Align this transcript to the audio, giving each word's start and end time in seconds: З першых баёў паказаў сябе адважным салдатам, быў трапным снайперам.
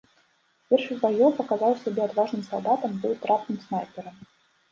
З 0.61 0.71
першых 0.73 0.97
баёў 1.03 1.31
паказаў 1.41 1.75
сябе 1.83 2.01
адважным 2.09 2.41
салдатам, 2.49 2.91
быў 3.03 3.13
трапным 3.27 3.57
снайперам. 3.67 4.15